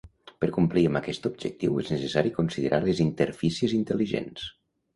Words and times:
Per 0.43 0.47
complir 0.53 0.83
amb 0.89 0.99
aquest 0.99 1.27
objectiu 1.31 1.77
és 1.85 1.93
necessari 1.95 2.33
considerar 2.39 2.81
les 2.89 3.05
interfícies 3.07 3.79
intel·ligents. 3.85 4.53